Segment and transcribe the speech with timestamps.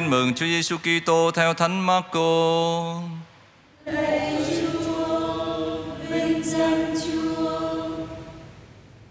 [0.00, 2.20] Tin mừng Chúa Giêsu Kitô theo Thánh Marco.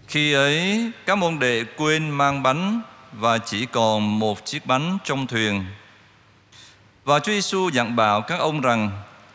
[0.08, 2.82] Khi ấy, các môn đệ quên mang bánh
[3.12, 5.64] và chỉ còn một chiếc bánh trong thuyền.
[7.04, 8.90] Và Chúa Giêsu dặn bảo các ông rằng: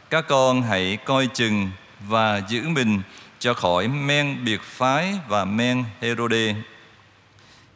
[0.10, 3.02] Các con hãy coi chừng và giữ mình
[3.40, 6.56] cho khỏi men biệt phái và men Herode.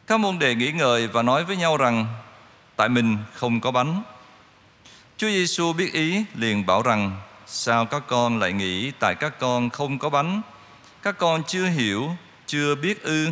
[0.06, 2.06] Các môn đệ nghĩ ngợi và nói với nhau rằng:
[2.80, 4.02] Tại mình không có bánh.
[5.16, 9.70] Chúa Giêsu biết ý liền bảo rằng: Sao các con lại nghĩ tại các con
[9.70, 10.42] không có bánh?
[11.02, 12.10] Các con chưa hiểu,
[12.46, 13.28] chưa biết ư?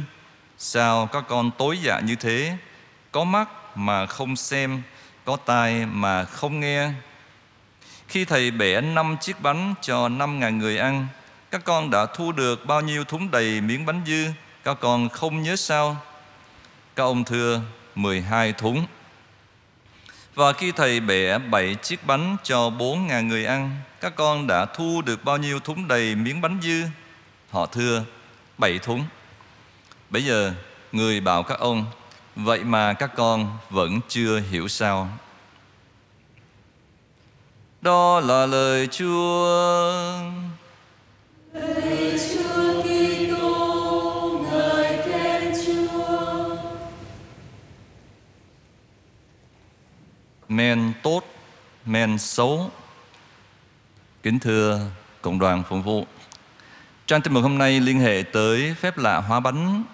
[0.58, 2.56] Sao các con tối dạ như thế?
[3.12, 4.82] Có mắt mà không xem,
[5.24, 6.90] có tai mà không nghe.
[8.08, 11.06] Khi thầy bẻ năm chiếc bánh cho năm ngàn người ăn,
[11.50, 14.26] các con đã thu được bao nhiêu thúng đầy miếng bánh dư?
[14.64, 15.96] Các con không nhớ sao?
[16.96, 17.60] Các ông thưa
[17.94, 18.86] 12 thúng.
[20.38, 24.64] Và khi thầy bẻ bảy chiếc bánh cho bốn ngàn người ăn, các con đã
[24.64, 26.82] thu được bao nhiêu thúng đầy miếng bánh dư?
[27.50, 28.04] Họ thưa
[28.58, 29.04] bảy thúng.
[30.10, 30.54] Bây giờ
[30.92, 31.86] người bảo các ông,
[32.36, 35.08] vậy mà các con vẫn chưa hiểu sao?
[37.80, 40.20] Đó là lời Chúa.
[50.58, 51.22] Men tốt,
[51.84, 52.70] men xấu.
[54.22, 54.80] Kính thưa
[55.22, 56.06] cộng đoàn phụng vụ,
[57.06, 59.84] trang tin mừng hôm nay liên hệ tới phép lạ hóa bánh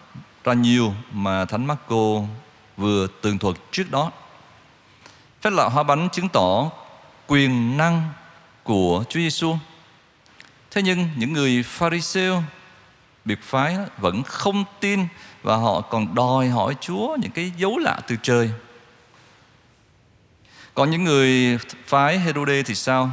[0.45, 2.23] ra nhiều mà Thánh Marco
[2.77, 4.13] vừa tường thuật trước đó.
[5.41, 6.71] Phép lạ hóa bánh chứng tỏ
[7.27, 8.11] quyền năng
[8.63, 9.57] của Chúa Giêsu.
[10.71, 12.43] Thế nhưng những người Pharisêu
[13.25, 15.07] biệt phái vẫn không tin
[15.43, 18.51] và họ còn đòi hỏi Chúa những cái dấu lạ từ trời.
[20.75, 23.11] Còn những người phái Herode thì sao?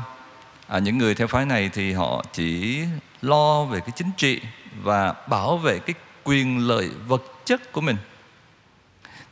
[0.67, 2.83] À, những người theo phái này thì họ chỉ
[3.21, 4.41] lo về cái chính trị
[4.83, 7.97] và bảo vệ cái quyền lợi vật chất của mình.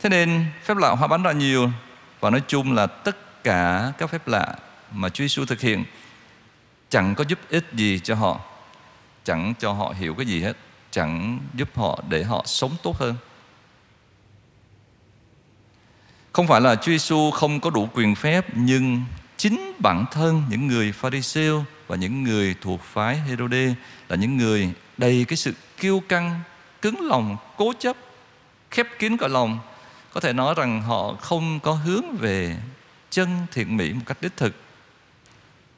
[0.00, 1.70] Thế nên phép lạ hóa bánh ra nhiều
[2.20, 4.54] và nói chung là tất cả các phép lạ
[4.92, 5.84] mà Chúa Giêsu thực hiện
[6.88, 8.40] chẳng có giúp ích gì cho họ,
[9.24, 10.56] chẳng cho họ hiểu cái gì hết,
[10.90, 13.14] chẳng giúp họ để họ sống tốt hơn.
[16.32, 19.02] Không phải là Chúa Giêsu không có đủ quyền phép nhưng
[19.36, 23.74] chính bản thân những người Pharisêu và những người thuộc phái Herode
[24.08, 26.40] là những người đầy cái sự kiêu căng,
[26.82, 27.96] cứng lòng, cố chấp,
[28.70, 29.58] khép kín cõi lòng.
[30.12, 32.56] Có thể nói rằng họ không có hướng về
[33.10, 34.54] chân thiện mỹ một cách đích thực.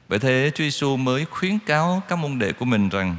[0.08, 3.16] Vậy thế Chúa Giêsu mới khuyến cáo các môn đệ của mình rằng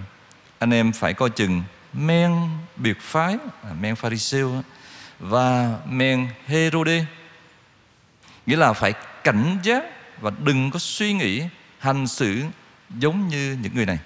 [0.59, 2.35] anh em phải coi chừng men
[2.75, 4.51] biệt phái, à, men Pharisêu
[5.19, 7.05] và men Herode.
[8.45, 8.93] Nghĩa là phải
[9.23, 9.83] cảnh giác
[10.21, 11.43] và đừng có suy nghĩ
[11.79, 12.41] hành xử
[12.99, 13.99] giống như những người này.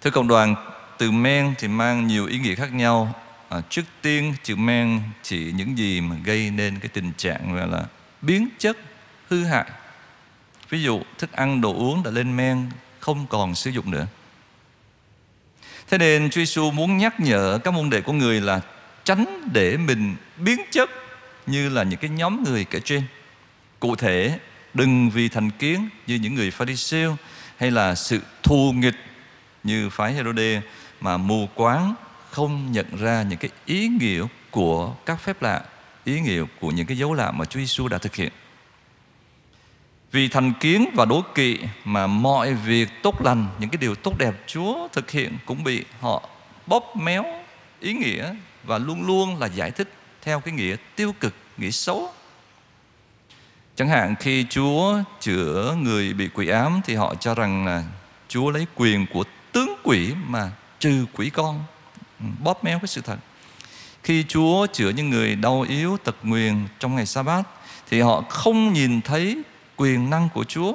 [0.00, 0.54] Thưa cộng đoàn,
[0.98, 3.14] từ men thì mang nhiều ý nghĩa khác nhau.
[3.48, 7.68] À, trước tiên chữ men chỉ những gì mà gây nên cái tình trạng gọi
[7.68, 7.84] là
[8.22, 8.76] biến chất
[9.28, 9.66] hư hại.
[10.68, 14.06] Ví dụ thức ăn đồ uống đã lên men không còn sử dụng nữa.
[15.88, 18.60] Thế nên Chúa Giêsu muốn nhắc nhở các môn đệ của người là
[19.04, 20.90] tránh để mình biến chất
[21.50, 23.02] như là những cái nhóm người kể trên.
[23.80, 24.38] Cụ thể,
[24.74, 27.16] đừng vì thành kiến như những người Pharisêu
[27.56, 28.96] hay là sự thù nghịch
[29.64, 30.62] như phái Herode
[31.00, 31.94] mà mù quáng
[32.30, 35.62] không nhận ra những cái ý nghĩa của các phép lạ,
[36.04, 38.32] ý nghĩa của những cái dấu lạ mà Chúa Giêsu đã thực hiện.
[40.12, 44.18] Vì thành kiến và đố kỵ mà mọi việc tốt lành, những cái điều tốt
[44.18, 46.28] đẹp Chúa thực hiện cũng bị họ
[46.66, 47.24] bóp méo
[47.80, 48.34] ý nghĩa
[48.64, 52.12] và luôn luôn là giải thích theo cái nghĩa tiêu cực, nghĩa xấu.
[53.76, 57.84] Chẳng hạn khi Chúa chữa người bị quỷ ám thì họ cho rằng là
[58.28, 61.64] Chúa lấy quyền của tướng quỷ mà trừ quỷ con,
[62.20, 63.16] ừ, bóp méo cái sự thật.
[64.02, 67.42] Khi Chúa chữa những người đau yếu, tật nguyền trong ngày sa bát
[67.90, 69.42] thì họ không nhìn thấy
[69.76, 70.72] quyền năng của Chúa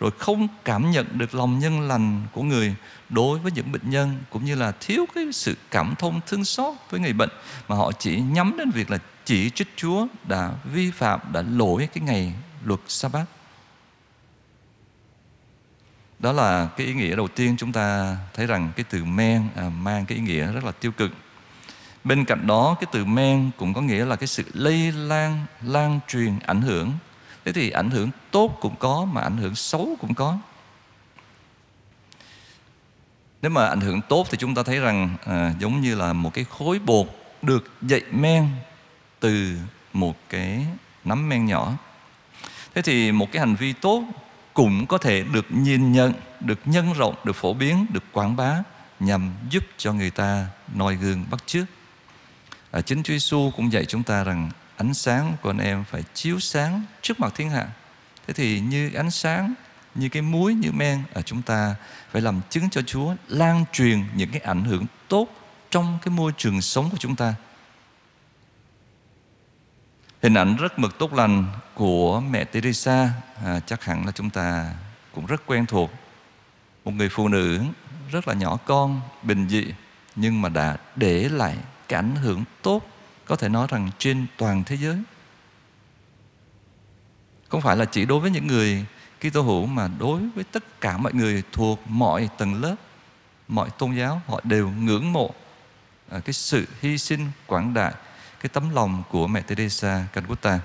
[0.00, 2.74] rồi không cảm nhận được lòng nhân lành của người
[3.08, 6.74] đối với những bệnh nhân cũng như là thiếu cái sự cảm thông thương xót
[6.90, 7.30] với người bệnh
[7.68, 11.88] mà họ chỉ nhắm đến việc là chỉ trích Chúa đã vi phạm đã lỗi
[11.94, 12.32] cái ngày
[12.64, 13.24] luật sa bát
[16.18, 19.68] đó là cái ý nghĩa đầu tiên chúng ta thấy rằng cái từ men à,
[19.80, 21.10] mang cái ý nghĩa rất là tiêu cực.
[22.04, 26.00] Bên cạnh đó cái từ men cũng có nghĩa là cái sự lây lan lan
[26.08, 26.92] truyền ảnh hưởng
[27.48, 30.38] thế thì ảnh hưởng tốt cũng có mà ảnh hưởng xấu cũng có
[33.42, 36.34] nếu mà ảnh hưởng tốt thì chúng ta thấy rằng à, giống như là một
[36.34, 37.06] cái khối bột
[37.42, 38.48] được dậy men
[39.20, 39.56] từ
[39.92, 40.66] một cái
[41.04, 41.72] nắm men nhỏ.
[42.74, 44.04] Thế thì một cái hành vi tốt
[44.54, 48.62] cũng có thể được nhìn nhận, được nhân rộng, được phổ biến, được quảng bá
[49.00, 51.64] nhằm giúp cho người ta noi gương bắt chước.
[52.70, 56.04] À, chính Chúa Giêsu cũng dạy chúng ta rằng ánh sáng của anh em phải
[56.14, 57.68] chiếu sáng trước mặt thiên hạ.
[58.26, 59.54] Thế thì như ánh sáng,
[59.94, 61.74] như cái muối, như men ở chúng ta
[62.10, 65.28] phải làm chứng cho Chúa lan truyền những cái ảnh hưởng tốt
[65.70, 67.34] trong cái môi trường sống của chúng ta.
[70.22, 71.44] Hình ảnh rất mực tốt lành
[71.74, 73.10] của mẹ Teresa
[73.44, 74.74] à, chắc hẳn là chúng ta
[75.14, 75.90] cũng rất quen thuộc.
[76.84, 77.60] Một người phụ nữ
[78.10, 79.64] rất là nhỏ con, bình dị
[80.16, 81.56] nhưng mà đã để lại
[81.88, 82.97] cái ảnh hưởng tốt
[83.28, 84.96] có thể nói rằng trên toàn thế giới.
[87.48, 88.86] Không phải là chỉ đối với những người
[89.20, 92.76] Kitô hữu mà đối với tất cả mọi người thuộc mọi tầng lớp,
[93.48, 95.34] mọi tôn giáo họ đều ngưỡng mộ
[96.10, 97.92] à, cái sự hy sinh quảng đại,
[98.40, 100.60] cái tấm lòng của mẹ Teresa Calcutta.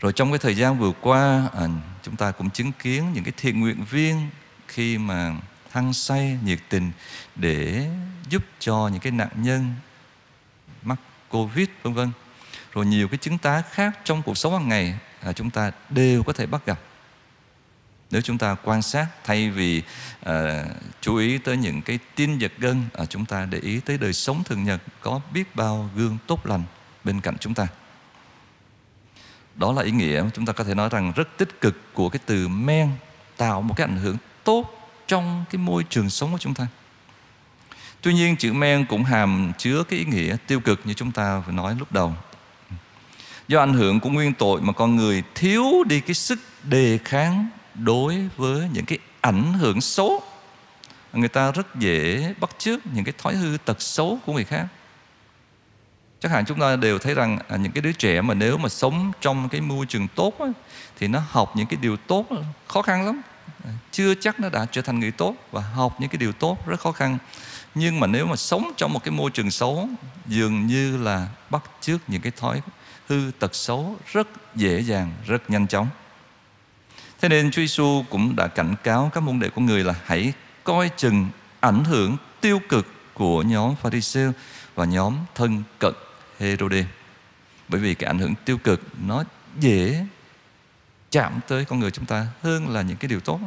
[0.00, 1.68] Rồi trong cái thời gian vừa qua à,
[2.02, 4.28] chúng ta cũng chứng kiến những cái thiện nguyện viên
[4.68, 5.36] khi mà
[5.70, 6.90] hăng say nhiệt tình
[7.36, 7.90] để
[8.28, 9.74] giúp cho những cái nạn nhân
[10.82, 10.98] mắc
[11.28, 12.10] covid vân vân.
[12.72, 16.22] Rồi nhiều cái chứng tá khác trong cuộc sống hàng ngày à, chúng ta đều
[16.22, 16.80] có thể bắt gặp.
[18.10, 19.82] Nếu chúng ta quan sát thay vì
[20.22, 20.64] à,
[21.00, 24.12] chú ý tới những cái tin giật gân à, chúng ta để ý tới đời
[24.12, 26.62] sống thường nhật có biết bao gương tốt lành
[27.04, 27.66] bên cạnh chúng ta.
[29.54, 32.20] Đó là ý nghĩa chúng ta có thể nói rằng rất tích cực của cái
[32.26, 32.90] từ men
[33.36, 36.66] tạo một cái ảnh hưởng tốt trong cái môi trường sống của chúng ta
[38.02, 41.42] tuy nhiên chữ men cũng hàm chứa cái ý nghĩa tiêu cực như chúng ta
[41.46, 42.14] vừa nói lúc đầu.
[43.48, 47.48] Do ảnh hưởng của nguyên tội mà con người thiếu đi cái sức đề kháng
[47.74, 50.22] đối với những cái ảnh hưởng xấu
[51.12, 54.66] người ta rất dễ bắt chước những cái thói hư tật xấu của người khác.
[56.20, 58.68] Chắc hẳn chúng ta đều thấy rằng à, những cái đứa trẻ mà nếu mà
[58.68, 60.34] sống trong cái môi trường tốt
[60.98, 62.26] thì nó học những cái điều tốt
[62.68, 63.22] khó khăn lắm
[63.90, 66.80] chưa chắc nó đã trở thành người tốt và học những cái điều tốt, rất
[66.80, 67.18] khó khăn.
[67.74, 69.88] Nhưng mà nếu mà sống trong một cái môi trường xấu,
[70.26, 72.62] dường như là bắt chước những cái thói
[73.08, 75.88] hư tật xấu rất dễ dàng, rất nhanh chóng.
[77.20, 80.32] Thế nên Chúa Giêsu cũng đã cảnh cáo các môn đệ của người là hãy
[80.64, 81.28] coi chừng
[81.60, 84.30] ảnh hưởng tiêu cực của nhóm Pharisee
[84.74, 85.94] và nhóm thân cận
[86.38, 86.84] Herode
[87.68, 89.24] bởi vì cái ảnh hưởng tiêu cực nó
[89.60, 90.06] dễ
[91.10, 93.40] chạm tới con người chúng ta hơn là những cái điều tốt.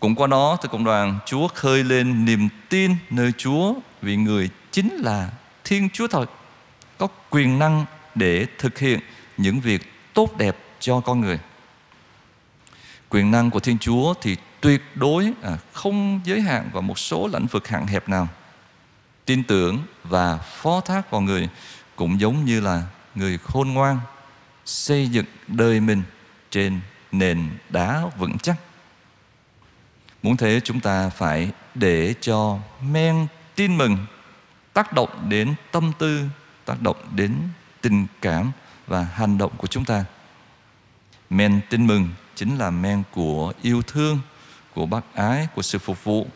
[0.00, 4.50] Cũng qua đó từ cộng đoàn Chúa khơi lên niềm tin nơi Chúa vì người
[4.70, 5.30] chính là
[5.64, 6.30] Thiên Chúa thật,
[6.98, 7.84] có quyền năng
[8.14, 9.00] để thực hiện
[9.36, 11.38] những việc tốt đẹp cho con người.
[13.08, 17.28] Quyền năng của Thiên Chúa thì tuyệt đối à, không giới hạn vào một số
[17.32, 18.28] lĩnh vực hạn hẹp nào.
[19.24, 21.48] Tin tưởng và phó thác vào người
[21.96, 22.82] cũng giống như là
[23.14, 23.98] người khôn ngoan
[24.64, 26.02] xây dựng đời mình
[26.50, 26.80] trên
[27.12, 28.56] nền đá vững chắc.
[30.22, 33.96] Muốn thế chúng ta phải để cho men tin mừng
[34.72, 36.24] tác động đến tâm tư,
[36.64, 37.34] tác động đến
[37.80, 38.52] tình cảm
[38.86, 40.04] và hành động của chúng ta.
[41.30, 44.20] Men tin mừng chính là men của yêu thương,
[44.74, 46.26] của bác ái, của sự phục vụ.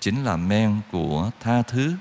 [0.00, 1.94] Chính là men của tha thứ,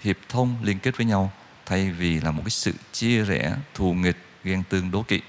[0.00, 1.32] hiệp thông liên kết với nhau
[1.66, 5.20] thay vì là một cái sự chia rẽ, thù nghịch, ghen tương đố kỵ.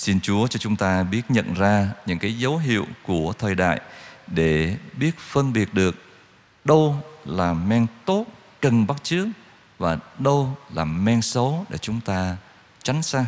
[0.00, 3.80] Xin Chúa cho chúng ta biết nhận ra những cái dấu hiệu của thời đại
[4.26, 5.96] để biết phân biệt được
[6.64, 8.26] đâu là men tốt
[8.60, 9.26] cần bắt chước
[9.78, 12.36] và đâu là men xấu để chúng ta
[12.82, 13.26] tránh xa.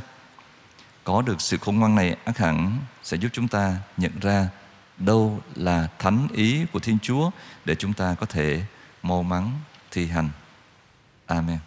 [1.05, 4.49] Có được sự khôn ngoan này, ác hẳn sẽ giúp chúng ta nhận ra
[4.99, 7.31] đâu là thánh ý của Thiên Chúa
[7.64, 8.62] để chúng ta có thể
[9.02, 9.50] mau mắn
[9.91, 10.29] thi hành.
[11.26, 11.59] Amen.